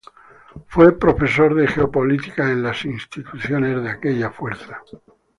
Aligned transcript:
Fue 0.65 0.97
profesor 0.97 1.53
de 1.53 1.67
Geopolítica 1.67 2.49
en 2.49 2.63
las 2.63 2.85
instituciones 2.85 3.83
de 3.83 3.89
aquella 3.91 4.31
fuerza. 4.31 4.81